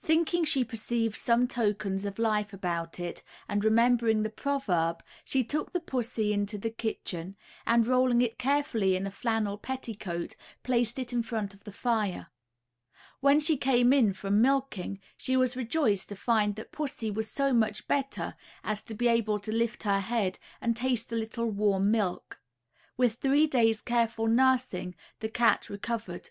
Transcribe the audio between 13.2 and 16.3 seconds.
she came in from milking, she was rejoiced to